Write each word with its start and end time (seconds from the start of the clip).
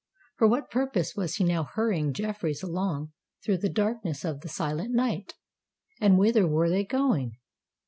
For 0.37 0.47
what 0.47 0.71
purpose 0.71 1.15
was 1.15 1.35
he 1.35 1.43
now 1.43 1.63
hurrying 1.63 2.11
Jeffreys 2.11 2.63
along 2.63 3.11
through 3.45 3.59
the 3.59 3.69
darkness 3.69 4.25
of 4.25 4.41
the 4.41 4.49
silent 4.49 4.95
night? 4.95 5.35
and 5.99 6.17
whither 6.17 6.47
were 6.47 6.71
they 6.71 6.83
going? 6.83 7.37